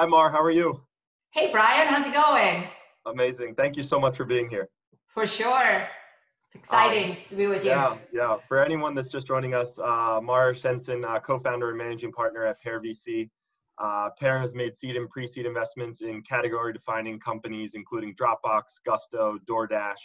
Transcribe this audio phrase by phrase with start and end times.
[0.00, 0.30] Hi, Mar.
[0.30, 0.80] How are you?
[1.32, 1.86] Hey, Brian.
[1.86, 2.64] How's it going?
[3.04, 3.54] Amazing.
[3.54, 4.66] Thank you so much for being here.
[5.08, 5.86] For sure.
[6.46, 7.72] It's exciting um, to be with you.
[7.72, 8.36] Yeah, yeah.
[8.48, 12.62] For anyone that's just joining us, uh, Mar Hershenson, uh, co-founder and managing partner at
[12.62, 13.28] Pear VC.
[13.76, 20.00] Uh, Pear has made seed and pre-seed investments in category-defining companies, including Dropbox, Gusto, DoorDash,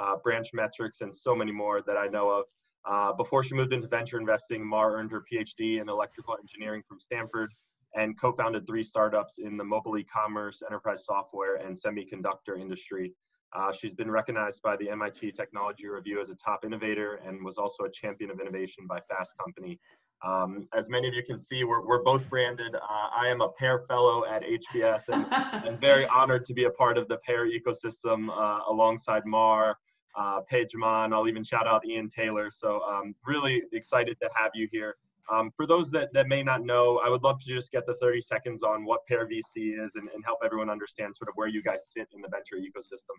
[0.00, 2.46] uh, Branch Metrics, and so many more that I know of.
[2.84, 6.98] Uh, before she moved into venture investing, Mar earned her PhD in electrical engineering from
[6.98, 7.52] Stanford
[7.96, 13.12] and co-founded three startups in the mobile e-commerce, enterprise software, and semiconductor industry.
[13.54, 17.56] Uh, she's been recognized by the MIT Technology Review as a top innovator and was
[17.56, 19.80] also a champion of innovation by Fast Company.
[20.24, 22.74] Um, as many of you can see, we're, we're both branded.
[22.74, 22.78] Uh,
[23.14, 26.98] I am a Pear Fellow at HBS and I'm very honored to be a part
[26.98, 29.78] of the Pear ecosystem uh, alongside Mar,
[30.18, 31.14] uh, Pejman.
[31.14, 32.50] I'll even shout out Ian Taylor.
[32.50, 34.96] So um, really excited to have you here.
[35.32, 37.94] Um, for those that, that may not know, I would love to just get the
[38.00, 41.48] 30 seconds on what Pear VC is and, and help everyone understand sort of where
[41.48, 43.16] you guys sit in the venture ecosystem.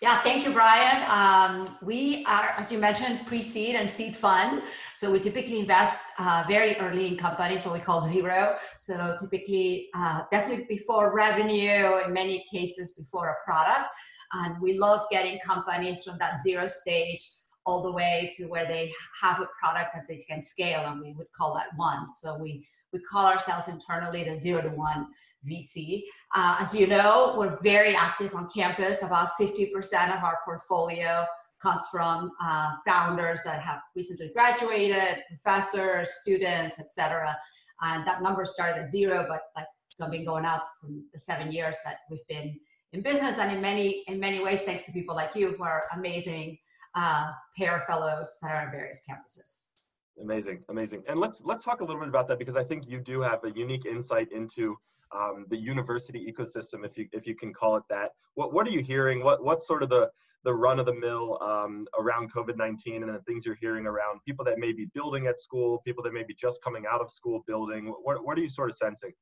[0.00, 1.04] Yeah, thank you, Brian.
[1.08, 4.62] Um, we are, as you mentioned, pre-seed and seed fund.
[4.96, 8.56] So we typically invest uh, very early in companies, what we call zero.
[8.80, 13.90] So typically, uh, definitely before revenue, in many cases before a product.
[14.32, 17.24] And we love getting companies from that zero stage
[17.64, 21.12] all the way to where they have a product that they can scale, and we
[21.12, 22.12] would call that one.
[22.12, 25.06] So we we call ourselves internally the zero to one
[25.48, 26.02] VC.
[26.34, 29.02] Uh, as you know, we're very active on campus.
[29.02, 29.72] About 50%
[30.16, 31.24] of our portfolio
[31.62, 37.36] comes from uh, founders that have recently graduated, professors, students, etc.
[37.80, 41.52] And that number started at zero, but like so been going out from the seven
[41.52, 42.58] years that we've been
[42.92, 45.84] in business, and in many in many ways, thanks to people like you who are
[45.94, 46.58] amazing
[46.94, 49.72] uh, Pear fellows that are on various campuses.
[50.20, 51.02] Amazing, amazing.
[51.08, 53.42] And let's let's talk a little bit about that because I think you do have
[53.44, 54.76] a unique insight into
[55.14, 58.10] um, the university ecosystem, if you if you can call it that.
[58.34, 59.24] What what are you hearing?
[59.24, 60.10] What what's sort of the
[60.44, 64.20] the run of the mill um, around COVID nineteen and the things you're hearing around
[64.26, 67.10] people that may be building at school, people that may be just coming out of
[67.10, 67.86] school building.
[68.02, 69.12] What what are you sort of sensing?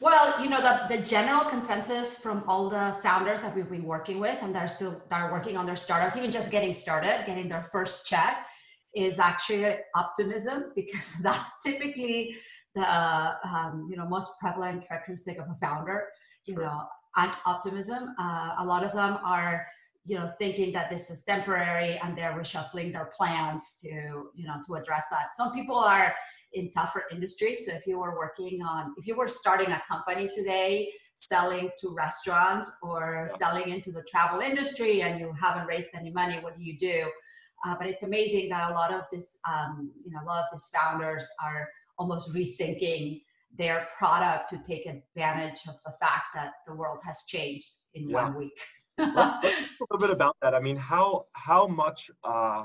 [0.00, 4.20] Well, you know, the, the general consensus from all the founders that we've been working
[4.20, 7.48] with and they're still that are working on their startups, even just getting started, getting
[7.48, 8.46] their first check,
[8.94, 12.36] is actually optimism because that's typically
[12.74, 12.86] the
[13.48, 16.08] um, you know most prevalent characteristic of a founder.
[16.44, 16.82] You know,
[17.16, 18.14] and optimism.
[18.20, 19.66] Uh, a lot of them are
[20.04, 23.88] you know thinking that this is temporary and they're reshuffling their plans to
[24.34, 25.32] you know to address that.
[25.34, 26.14] Some people are
[26.56, 27.66] in tougher industries.
[27.66, 31.94] So if you were working on, if you were starting a company today, selling to
[31.94, 36.64] restaurants or selling into the travel industry and you haven't raised any money, what do
[36.64, 37.10] you do?
[37.66, 40.46] Uh, but it's amazing that a lot of this, um, you know, a lot of
[40.52, 41.68] these founders are
[41.98, 43.22] almost rethinking
[43.56, 48.24] their product to take advantage of the fact that the world has changed in yeah.
[48.24, 48.60] one week.
[48.98, 49.40] a
[49.80, 50.54] little bit about that.
[50.54, 52.64] I mean, how how much uh,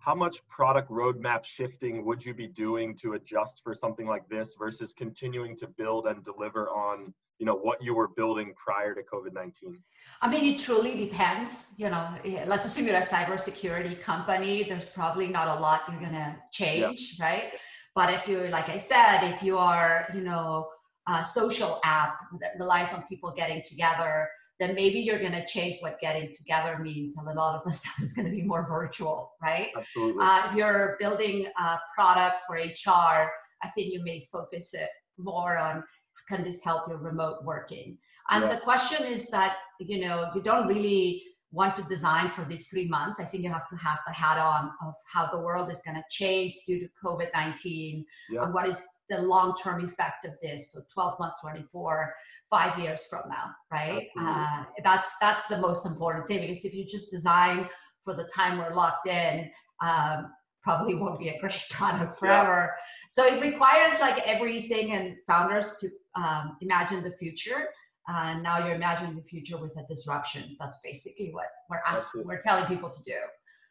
[0.00, 4.56] how much product roadmap shifting would you be doing to adjust for something like this
[4.58, 9.02] versus continuing to build and deliver on you know what you were building prior to
[9.02, 9.78] covid-19
[10.20, 12.08] i mean it truly depends you know.
[12.46, 14.64] Let's assume you're a cybersecurity company.
[14.64, 17.24] There's probably not a lot you're to change yeah.
[17.24, 17.52] right?
[17.94, 20.68] But if you're like i said if you are you know
[21.08, 24.28] a social app that relies on people getting together
[24.60, 27.72] then maybe you're going to change what getting together means and a lot of the
[27.80, 30.22] stuff is going to be more virtual right Absolutely.
[30.22, 33.30] Uh, if you're building a product for hr
[33.62, 34.88] i think you may focus it
[35.18, 35.82] more on
[36.28, 37.98] can this help your remote working
[38.30, 38.54] and yeah.
[38.54, 41.22] the question is that you know you don't really
[41.52, 44.38] want to design for these three months i think you have to have the hat
[44.38, 48.42] on of how the world is going to change due to covid-19 yeah.
[48.42, 52.14] and what is the long-term effect of this so 12 months 24
[52.48, 54.08] five years from now right?
[54.18, 57.68] Uh, that's that's the most important thing because if you just design
[58.04, 59.50] for the time we're locked in
[59.82, 60.32] um,
[60.62, 62.74] probably won't be a great product forever.
[62.76, 62.84] Yeah.
[63.08, 65.88] so it requires like everything and founders to
[66.20, 67.68] um, imagine the future.
[68.08, 70.56] Uh, now you're imagining the future with a disruption.
[70.58, 73.16] That's basically what we're asking we're telling people to do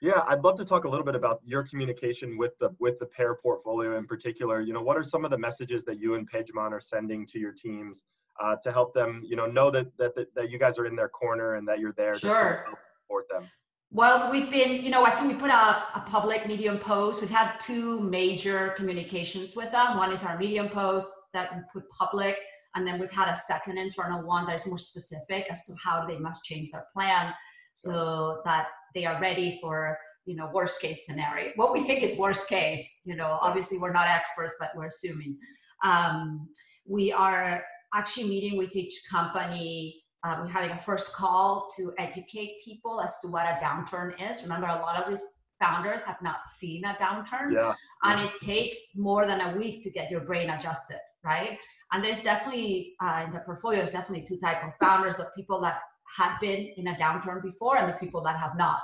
[0.01, 3.05] yeah, I'd love to talk a little bit about your communication with the with the
[3.05, 4.61] Pear portfolio in particular.
[4.61, 7.39] You know, what are some of the messages that you and Pejman are sending to
[7.39, 8.05] your teams
[8.41, 10.95] uh, to help them, you know, know that, that that that you guys are in
[10.95, 12.65] their corner and that you're there sure.
[12.65, 13.49] to support them.
[13.91, 17.21] Well, we've been, you know, I think we put out a public Medium post.
[17.21, 19.97] We've had two major communications with them.
[19.97, 22.37] One is our Medium post that we put public,
[22.75, 26.05] and then we've had a second internal one that is more specific as to how
[26.05, 27.33] they must change their plan
[27.73, 32.17] so that they are ready for you know worst case scenario what we think is
[32.17, 35.37] worst case you know obviously we're not experts but we're assuming
[35.83, 36.47] um,
[36.87, 37.63] we are
[37.93, 40.03] actually meeting with each company.
[40.23, 44.43] Uh, we're having a first call to educate people as to what a downturn is.
[44.43, 45.23] Remember, a lot of these
[45.61, 47.73] founders have not seen a downturn, Yeah.
[48.03, 51.57] and it takes more than a week to get your brain adjusted, right?
[51.91, 55.61] And there's definitely uh, in the portfolio, there's definitely two type of founders: the people
[55.61, 55.79] that
[56.17, 58.81] have been in a downturn before, and the people that have not,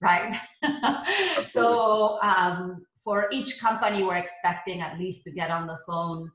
[0.00, 0.36] right?
[1.42, 6.30] so um, for each company, we're expecting at least to get on the phone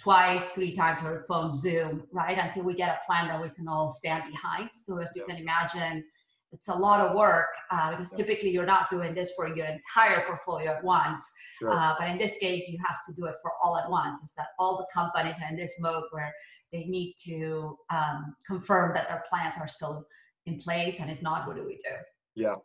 [0.00, 2.38] twice, three times or phone Zoom, right?
[2.38, 4.70] Until we get a plan that we can all stand behind.
[4.74, 5.34] So as you Yeah.
[5.34, 6.04] can imagine,
[6.50, 8.18] it's a lot of work uh, because Yeah.
[8.24, 11.22] typically you're not doing this for your entire portfolio at once.
[11.58, 11.70] Sure.
[11.72, 14.18] Uh, but in this case, you have to do it for all at once.
[14.22, 16.32] It's that all the companies are in this mode where
[16.72, 20.06] they need to um, confirm that their plans are still
[20.46, 21.00] in place.
[21.00, 21.94] And if not, what do we do?
[22.34, 22.56] Yeah.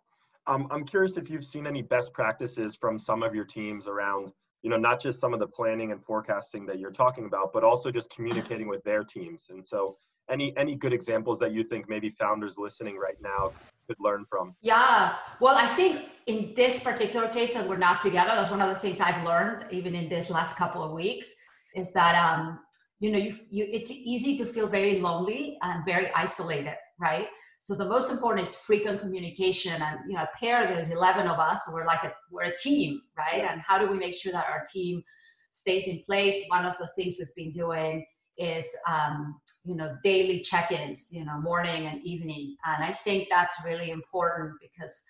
[0.48, 4.32] Um, I'm curious if you've seen any best practices from some of your teams around,
[4.62, 7.64] you know, not just some of the planning and forecasting that you're talking about, but
[7.64, 9.48] also just communicating with their teams.
[9.50, 9.98] And so,
[10.30, 13.54] any any good examples that you think maybe founders listening right now
[13.88, 14.56] could learn from?
[14.62, 15.16] Yeah.
[15.40, 18.76] Well, I think in this particular case that we're not together, that's one of the
[18.76, 21.34] things I've learned even in this last couple of weeks
[21.76, 22.60] is that um,
[23.00, 27.28] you know, you, you it's easy to feel very lonely and very isolated, right?
[27.60, 29.82] So the most important is frequent communication.
[29.82, 32.58] And you know, a Pear there's 11 of us, so we're like a we're a
[32.58, 33.44] team, right?
[33.44, 35.04] And how do we make sure that our team
[35.52, 36.44] stays in place?
[36.48, 38.06] One of the things we've been doing
[38.38, 43.66] is um, you know daily check-ins you know morning and evening and i think that's
[43.66, 45.04] really important because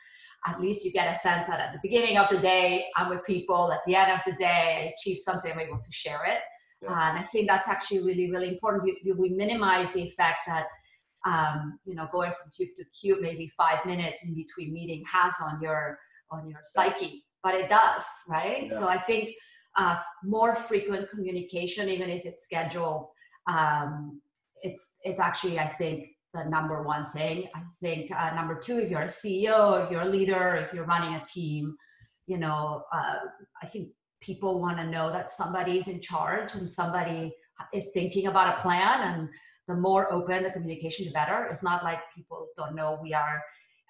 [0.48, 3.24] at least you get a sense that at the beginning of the day i'm with
[3.26, 6.40] people at the end of the day i achieve something i'm able to share it
[6.82, 7.10] Yeah.
[7.10, 10.66] and i think that's actually really really important you, you, we minimize the effect that
[11.26, 15.34] um, you know going from cube to cube maybe five minutes in between meeting has
[15.44, 15.98] on your
[16.32, 18.80] on your psyche but it does right Yeah.
[18.80, 19.30] so i think
[19.76, 23.08] uh, more frequent communication even if it's scheduled
[23.48, 24.22] um,
[24.64, 27.48] it's it's actually I think the number one thing.
[27.56, 30.86] I think uh, number two, if you're a CEO, if you're a leader, if you're
[30.86, 31.76] running a team,
[32.28, 33.20] you know, uh,
[33.62, 33.90] I think
[34.22, 37.34] people want to know that somebody is in charge and somebody
[37.74, 39.02] is thinking about a plan.
[39.02, 39.30] And
[39.68, 41.48] the more open the communication, the better.
[41.50, 43.42] It's not like people don't know we are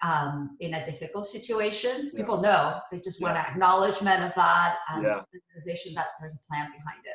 [0.02, 2.10] um, in a difficult situation.
[2.12, 2.20] Yeah.
[2.20, 2.80] People know.
[2.90, 5.22] They just want acknowledgement of that and Yeah.
[5.32, 7.14] the realization that there's a plan behind it.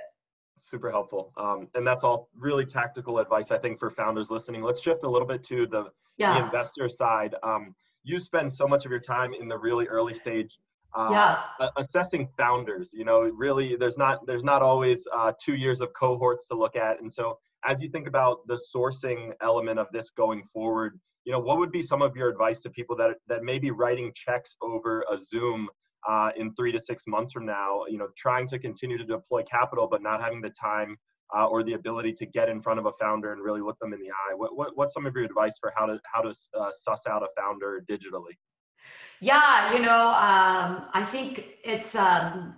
[0.57, 1.33] Super helpful.
[1.37, 4.61] Um, and that's all really tactical advice, I think, for founders listening.
[4.61, 5.85] Let's shift a little bit to the,
[6.17, 7.35] the investor side.
[7.43, 10.57] Um, you spend so much of your time in the really early stage
[10.95, 11.69] uh, yeah.
[11.77, 16.47] assessing founders you know really there's not there's not always uh, two years of cohorts
[16.47, 16.99] to look at.
[16.99, 21.39] And so as you think about the sourcing element of this going forward you know
[21.39, 24.55] what would be some of your advice to people that that may be writing checks
[24.61, 25.69] over a zoom
[26.07, 29.41] uh, in three to six months from now you know trying to continue to deploy
[29.43, 30.97] capital but not having the time
[31.35, 33.93] uh, or the ability to get in front of a founder and really look them
[33.93, 34.35] in the eye?
[34.35, 37.23] What, what what's some of your advice for how to how to uh, suss out
[37.23, 38.37] a founder digitally
[39.19, 42.55] Yeah, you know, um, I think it's um,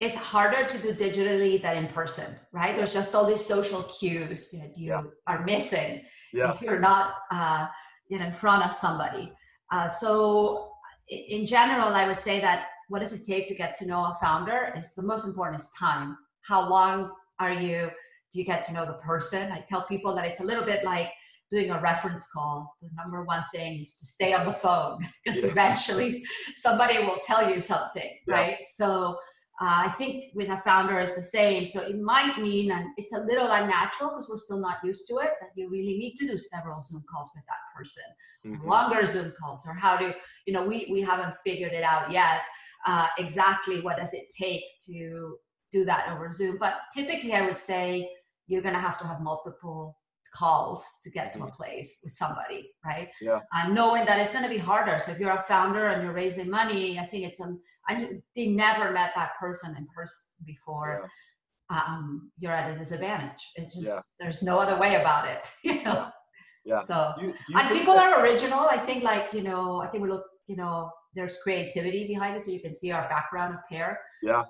[0.00, 2.74] it's harder to do digitally than in person, right?
[2.76, 5.02] There's just all these social cues that you Yeah.
[5.26, 7.66] are missing yeah if you're not, uh,
[8.08, 9.32] you know, in front of somebody.
[9.70, 10.72] Uh, so,
[11.08, 14.16] in general, I would say that what does it take to get to know a
[14.20, 14.72] founder?
[14.76, 16.16] Is the most important is time.
[16.42, 17.90] How long are you?
[18.32, 19.50] Do you get to know the person?
[19.52, 21.10] I tell people that it's a little bit like
[21.50, 22.76] doing a reference call.
[22.82, 25.50] The number one thing is to stay on the phone because Yeah.
[25.50, 26.24] eventually
[26.56, 28.34] somebody will tell you something, Yeah.
[28.34, 28.58] right?
[28.74, 29.16] So
[29.62, 31.64] uh, I think with a founder is the same.
[31.64, 35.14] So it might mean, and it's a little unnatural because we're still not used to
[35.18, 38.04] it, that you really need to do several Zoom calls with that person,
[38.44, 38.64] Mhm.
[38.66, 40.14] longer Zoom calls, or how to,
[40.46, 42.42] you know, we we haven't figured it out yet.
[42.84, 45.38] Uh, exactly what does it take to
[45.72, 46.58] do that over Zoom?
[46.58, 48.10] But typically, I would say
[48.48, 49.96] you're going to have to have multiple
[50.34, 53.08] calls to get to a place with somebody, right?
[53.20, 53.40] Yeah.
[53.52, 54.98] And knowing that it's going to be harder.
[54.98, 57.54] So if you're a founder and you're raising money, I think it's a
[57.88, 61.08] and you, they never met that person in person before.
[61.70, 63.42] Um, you're at a disadvantage.
[63.56, 63.98] It's just Yeah.
[64.20, 65.46] there's no other way about it.
[65.62, 66.10] You know?
[66.64, 66.80] Yeah.
[66.80, 68.60] So Do you, do you and people that- are original.
[68.68, 72.42] I think like you know, I think we look, you know, there's creativity behind it,
[72.42, 74.00] so you can see our background of Pear.
[74.22, 74.44] Yeah.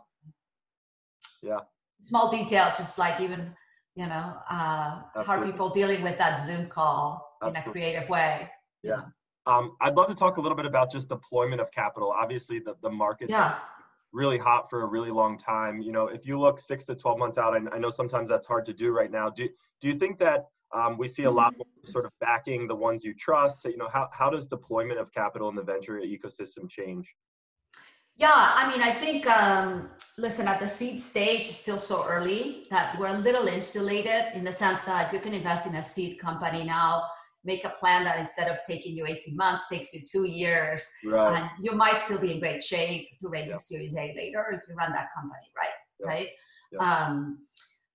[1.42, 1.61] Yeah.
[2.02, 3.54] Small details, just like even
[3.97, 8.49] you know, uh, how are people dealing with that Zoom call in a creative way?
[8.83, 9.03] Yeah.
[9.47, 12.11] Um, I'd love to talk a little bit about just deployment of capital.
[12.11, 13.47] Obviously, the, the market Yeah.
[13.47, 13.53] is
[14.12, 15.81] really hot for a really long time.
[15.81, 18.47] You know, if you look six to 12 months out, I, I know sometimes that's
[18.47, 19.31] hard to do right now.
[19.31, 19.49] Do,
[19.81, 23.03] do you think that um, we see a lot more sort of backing the ones
[23.03, 23.62] you trust?
[23.62, 27.15] so, You know, how, how does deployment of capital in the venture ecosystem change?
[28.18, 32.66] Yeah, I mean, I think, um, listen, at the seed stage, it's still so early
[32.70, 36.18] that we're a little insulated in the sense that you can invest in a seed
[36.18, 37.04] company now,
[37.44, 40.90] make a plan that instead of taking you 18 months, takes you two years.
[41.04, 41.40] Right.
[41.40, 43.56] And you might still be in great shape to raise yeah.
[43.56, 45.68] a Series A later if you run that company right,
[46.00, 46.06] yeah.
[46.06, 46.28] right?
[46.73, 47.06] Yeah.
[47.06, 47.38] Um,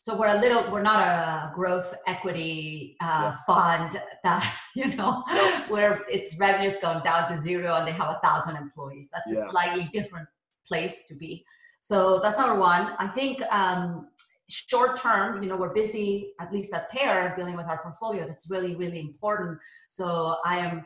[0.01, 5.23] so we're a little we're not a growth equity uh, fund that you know
[5.69, 9.11] where its revenues gone down to zero and they have a thousand employees.
[9.13, 9.45] That's yeah.
[9.45, 10.27] a slightly different
[10.67, 11.45] place to be.
[11.81, 12.93] So that's number one.
[12.97, 14.07] I think um,
[14.49, 18.27] short term you know we're busy at least at Pear dealing with our portfolio.
[18.27, 19.59] That's really really important.
[19.89, 20.83] So i am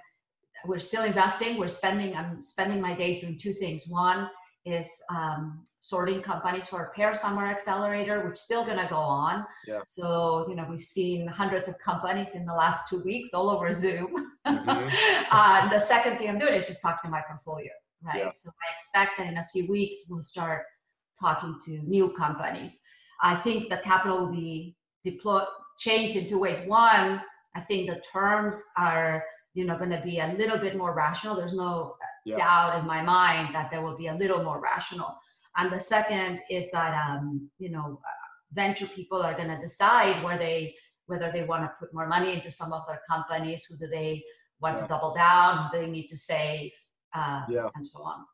[0.66, 1.58] we're still investing.
[1.58, 3.88] We're spending i'm spending my days doing two things.
[3.88, 4.28] One
[4.66, 8.98] is um, sorting companies for a Pear summer accelerator, which is still going to go
[8.98, 9.46] on.
[9.68, 9.82] Yeah.
[9.88, 13.72] So, you know, we've seen hundreds of companies in the last two weeks all over
[13.74, 14.32] Zoom.
[14.48, 14.88] Mm-hmm.
[15.32, 17.72] uh, the second thing I'm doing is just talking to my portfolio,
[18.04, 18.18] right?
[18.18, 18.32] Yeah.
[18.34, 20.64] So I expect that in a few weeks we'll start
[21.20, 22.82] talking to new companies.
[23.22, 25.46] I think the capital will be deployed,
[25.78, 26.66] changed in two ways.
[26.66, 27.22] One,
[27.56, 31.36] I think the terms are you know going to be a little bit more rational
[31.36, 31.96] there's no
[32.26, 32.38] yeah.
[32.38, 35.16] doubt in my mind that there will be a little more rational
[35.58, 38.00] and the second is that um, you know
[38.54, 40.76] venture people are going to decide where they
[41.08, 44.24] whether they want to put more money into some of their companies who do they
[44.60, 44.84] want yeah.
[44.84, 46.72] to double down who do they need to save
[47.14, 47.68] uh, yeah.
[47.76, 48.26] and so on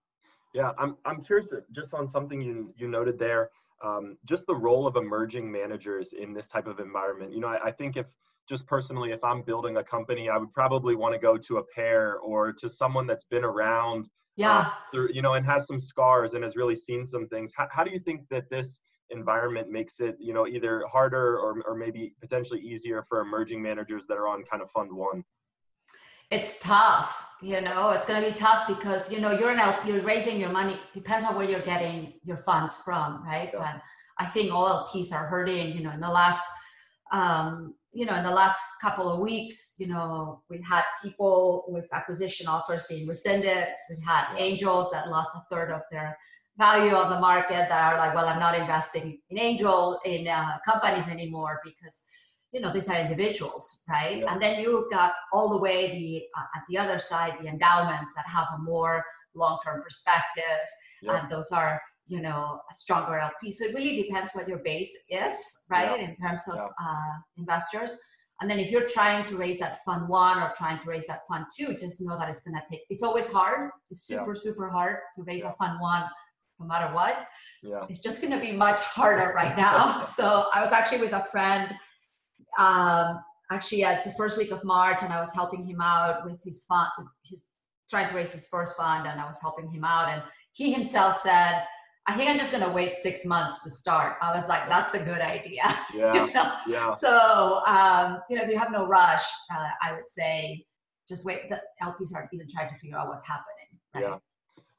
[0.53, 3.49] yeah i'm, I'm curious uh, just on something you, you noted there
[3.83, 7.65] um, just the role of emerging managers in this type of environment you know I,
[7.65, 8.05] I think if
[8.51, 11.63] just personally, if I'm building a company, I would probably want to go to a
[11.63, 15.79] Pear or to someone that's been around, yeah, uh, through, you know, and has some
[15.79, 17.53] scars and has really seen some things.
[17.55, 21.63] How, how do you think that this environment makes it, you know, either harder or,
[21.65, 25.23] or maybe potentially easier for emerging managers that are on kind of fund one?
[26.29, 27.91] It's tough, you know.
[27.91, 30.77] It's going to be tough because you know you're now you're raising your money.
[30.93, 33.49] Depends on where you're getting your funds from, right?
[33.53, 33.59] Yeah.
[33.59, 33.81] But
[34.17, 35.75] I think all LPs are hurting.
[35.75, 36.43] You know, in the last
[37.11, 41.87] um, you know, in the last couple of weeks, you know, we had people with
[41.93, 43.67] acquisition offers being rescinded.
[43.89, 46.17] We had angels that lost a third of their
[46.57, 50.57] value on the market that are like, well, I'm not investing in angel in uh,
[50.65, 52.07] companies anymore because,
[52.53, 54.19] you know, these are individuals, right?
[54.19, 54.31] Yeah.
[54.31, 58.13] And then you've got all the way the uh, at the other side the endowments
[58.15, 59.03] that have a more
[59.35, 60.43] long-term perspective,
[61.01, 61.21] yeah.
[61.21, 63.51] and those are you know a stronger LP.
[63.53, 65.37] So it really depends what your base is,
[65.69, 66.09] right, yeah.
[66.09, 66.67] in terms of yeah.
[66.85, 67.97] uh, investors.
[68.41, 71.19] And then if you're trying to raise that fund one or trying to raise that
[71.29, 72.81] fund two, just know that it's gonna take.
[72.89, 73.71] It's always hard.
[73.89, 74.41] It's super yeah.
[74.41, 76.03] super hard to raise a fund one,
[76.59, 77.15] no matter what.
[77.63, 77.85] Yeah.
[77.87, 80.01] It's just gonna be much harder right now.
[80.17, 81.73] so I was actually with a friend.
[82.59, 86.41] Um, actually at the first week of March, and I was helping him out with
[86.43, 86.89] his fund.
[87.21, 87.47] He's
[87.89, 90.09] trying to raise his first fund, and I was helping him out.
[90.09, 90.21] And
[90.53, 91.63] he himself said,
[92.11, 94.17] I think I'm just going to wait six months to start.
[94.21, 95.63] I was like, that's a good idea.
[95.93, 96.25] Yeah.
[96.25, 96.53] you know?
[96.67, 96.93] Yeah.
[96.95, 100.65] So, um, you know, if you have no rush, uh, I would say
[101.07, 101.49] just wait.
[101.49, 103.67] The LPs aren't even trying to figure out what's happening.
[103.93, 104.03] Right?
[104.03, 104.17] Yeah.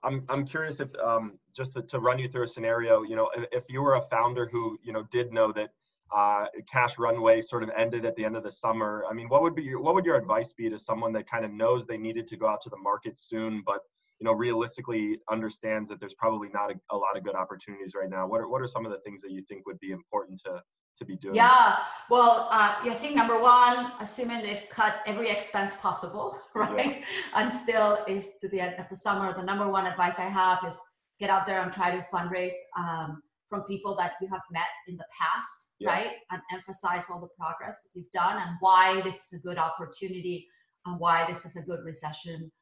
[0.02, 3.30] I'm, I'm curious if, um, just to, to, run you through a scenario, you know,
[3.36, 5.70] if, if, you were a founder who, you know, did know that
[6.14, 9.42] uh, cash runway sort of ended at the end of the summer, I mean, what
[9.42, 11.98] would be your, what would your advice be to someone that kind of knows they
[11.98, 13.80] needed to go out to the market soon, but
[14.22, 18.08] you know realistically understands that there's probably not a, a, lot of good opportunities right
[18.08, 20.40] now what are, what are some of the things that you think would be important
[20.44, 20.62] to
[20.96, 25.74] to be doing yeah well uh, i think number one assuming they've cut every expense
[25.76, 27.40] possible right yeah.
[27.42, 30.58] and still is to the end of the summer the number one advice i have
[30.64, 30.80] is
[31.18, 34.96] get out there and try to fundraise um, from people that you have met in
[34.96, 35.88] the past yeah.
[35.88, 39.58] right and emphasize all the progress that you've done and why this is a good
[39.58, 40.46] opportunity
[40.86, 42.52] and why this is a good recession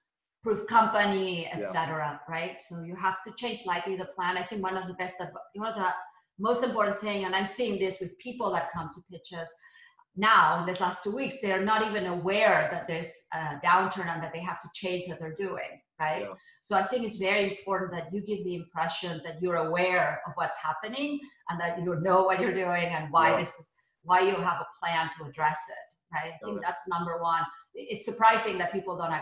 [0.43, 2.21] proof company, etc.
[2.29, 2.35] Yeah.
[2.35, 2.63] Right?
[2.63, 4.37] So you have to change slightly the plan.
[4.37, 5.21] I think one of the best,
[5.55, 5.89] one of the
[6.39, 9.55] most important thing, and I'm seeing this with people that come to pitches
[10.17, 14.23] now in this last two weeks, they're not even aware that there's a downturn and
[14.23, 15.81] that they have to change what they're doing.
[16.01, 16.23] Right.
[16.23, 16.35] Yeah.
[16.63, 20.33] So I think it's very important that you give the impression that you're aware of
[20.35, 21.21] what's happening
[21.51, 23.39] and that you know what you're doing and why yeah.
[23.39, 23.69] this is
[24.03, 25.97] why you have a plan to address it.
[26.15, 26.33] Right.
[26.33, 27.43] I think that's number one.
[27.75, 29.13] It's surprising that people don't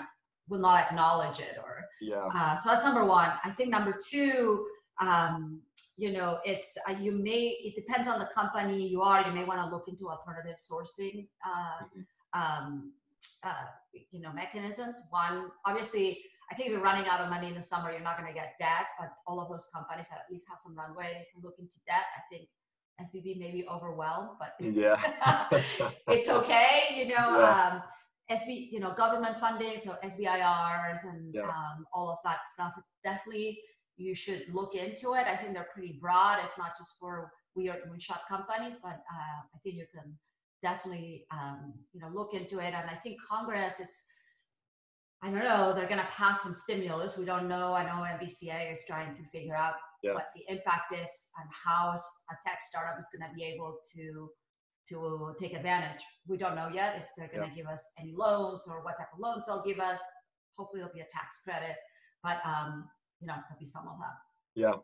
[0.49, 4.67] will not acknowledge it or yeah uh, so that's number one i think number two
[5.01, 5.61] um,
[5.97, 9.45] you know it's uh, you may it depends on the company you are you may
[9.45, 12.41] want to look into alternative sourcing uh, mm-hmm.
[12.41, 12.93] um,
[13.45, 13.67] uh,
[14.11, 16.19] you know mechanisms one obviously
[16.51, 18.35] i think if you're running out of money in the summer you're not going to
[18.35, 21.55] get debt but all of those companies at least have some runway they can look
[21.59, 22.49] into debt i think
[23.01, 25.01] SVB may be overwhelmed, but yeah,
[26.09, 26.95] it's okay.
[26.97, 27.71] You know, yeah.
[27.73, 27.83] um,
[28.31, 31.43] SB, you know, government funding, so SBIRs and yeah.
[31.43, 32.73] um, all of that stuff.
[32.77, 33.59] It's definitely,
[33.97, 35.27] you should look into it.
[35.27, 36.39] I think they're pretty broad.
[36.43, 40.17] It's not just for weird moonshot companies, but uh, I think you can
[40.63, 42.75] definitely um, you know look into it.
[42.75, 44.05] And I think Congress is.
[45.21, 45.75] I don't know.
[45.75, 47.19] They're going to pass some stimulus.
[47.19, 47.75] We don't know.
[47.75, 50.15] I know NVCA is trying to figure out yeah.
[50.15, 54.31] what the impact is and how a tech startup is going to be able to
[54.89, 56.03] to take advantage.
[56.27, 57.63] We don't know yet if they're going to yeah.
[57.63, 60.01] give us any loans or what type of loans they'll give us.
[60.57, 61.77] Hopefully, it'll be a tax credit,
[62.23, 62.89] but um,
[63.21, 64.61] you know, there'll be some of that.
[64.61, 64.75] Yeah.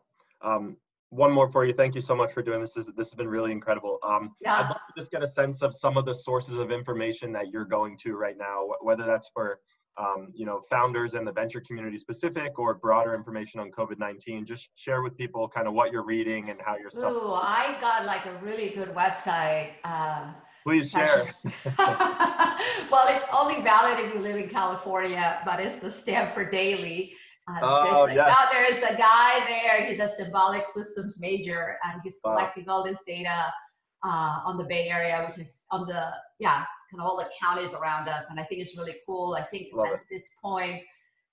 [0.41, 0.77] Um,
[1.09, 1.73] one more for you.
[1.73, 2.73] Thank you so much for doing this.
[2.73, 3.99] This, this has been really incredible.
[4.03, 4.55] Um, yeah.
[4.55, 7.49] I'd love to just get a sense of some of the sources of information that
[7.51, 9.59] you're going to right now, whether that's for
[9.97, 14.45] um, you know founders and the venture community specific or broader information on COVID-19.
[14.45, 16.89] Just share with people kind of what you're reading and how you're.
[17.11, 19.69] Ooh, I got like a really good website.
[19.83, 21.31] Um, Please share.
[21.77, 27.13] well, it's only valid if you live in California, but it's the Stanford Daily.
[27.47, 28.35] Uh, oh, yes.
[28.35, 29.85] oh, there is a guy there.
[29.85, 32.73] He's a symbolic systems major, and he's collecting wow.
[32.73, 33.53] all this data
[34.03, 36.09] uh, on the Bay Area, which is on the
[36.39, 38.25] yeah, kind of all the counties around us.
[38.29, 39.35] And I think it's really cool.
[39.37, 39.99] I think Love at it.
[40.09, 40.81] this point,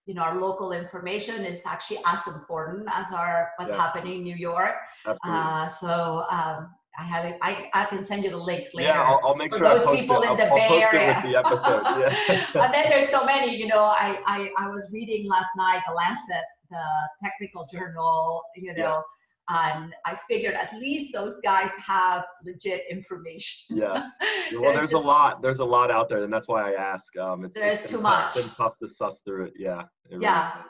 [0.07, 3.78] you know, our local information is actually as important as our what's yeah.
[3.78, 4.75] happening in New York.
[5.07, 7.35] Uh, so um, I have.
[7.40, 8.88] I, I can send you the link later.
[8.88, 10.31] Yeah, I'll, I'll make sure those people it.
[10.31, 11.23] in the I'll, Bay I'll Area.
[11.25, 11.83] the episode.
[11.85, 12.64] Yeah.
[12.64, 13.57] and then there's so many.
[13.57, 16.85] You know, I, I I was reading last night the Lancet, the
[17.23, 18.42] technical journal.
[18.57, 18.83] You know.
[18.83, 19.02] Yeah.
[19.49, 23.76] And I figured at least those guys have legit information.
[23.76, 24.08] Yes.
[24.52, 25.40] Well, there's, there's just, a lot.
[25.40, 27.16] There's a lot out there, and that's why I ask.
[27.16, 28.37] Um, it's, there's it's too much.
[28.37, 29.54] It's been tough to suss through it.
[29.56, 29.84] Yeah.
[30.11, 30.52] It yeah.
[30.52, 30.64] Really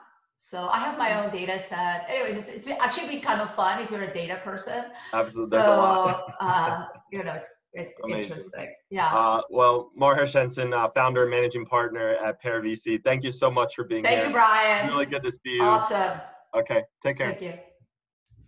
[0.44, 2.04] so I have my own data set.
[2.08, 4.86] Anyways, it's, it's actually been kind of fun if you're a data person.
[5.12, 5.56] Absolutely.
[5.56, 8.74] So, uh, you know, it's, it's interesting.
[8.90, 9.06] Yeah.
[9.06, 13.02] Uh, well, Mar Hershenson, uh, founder and managing partner at Pear VC.
[13.04, 14.24] Thank you so much for being Thank here.
[14.24, 14.88] Thank you, Brian.
[14.88, 15.62] Really good to see you.
[15.62, 16.20] Awesome.
[16.56, 16.82] Okay.
[17.04, 17.28] Take care.
[17.30, 17.54] Thank you.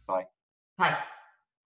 [0.07, 0.29] さい。
[0.77, 1.14] はい。